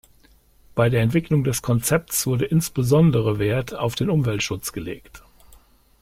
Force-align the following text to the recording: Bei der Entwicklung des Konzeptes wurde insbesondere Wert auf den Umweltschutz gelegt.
Bei 0.73 0.89
der 0.89 1.03
Entwicklung 1.03 1.43
des 1.43 1.61
Konzeptes 1.61 2.25
wurde 2.25 2.45
insbesondere 2.45 3.37
Wert 3.37 3.75
auf 3.75 3.93
den 3.93 4.09
Umweltschutz 4.09 4.71
gelegt. 4.71 5.21